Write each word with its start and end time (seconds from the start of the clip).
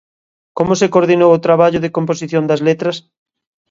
Como 0.57 0.73
se 0.79 0.91
coordinou 0.93 1.29
o 1.33 1.43
traballo 1.45 1.79
de 1.81 1.93
composición 1.97 2.43
das 2.49 2.63
letras? 2.67 2.95